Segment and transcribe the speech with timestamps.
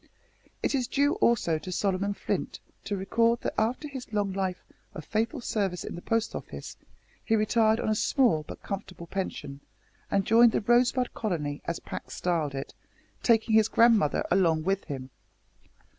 [0.63, 4.63] It is due, also, to Solomon Flint to record that after his long life
[4.95, 6.75] of faithful service in the Post Office
[7.23, 9.59] he retired on a small but comfortable pension,
[10.09, 12.73] and joined the "Rosebud Colony," as Pax styled it,
[13.21, 15.11] taking his grandmother along with him.